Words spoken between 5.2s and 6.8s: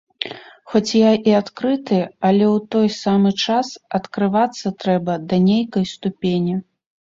да нейкай ступені.